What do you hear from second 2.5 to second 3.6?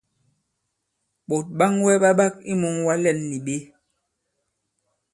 i mūŋwa lɛ᷇n nì ɓě?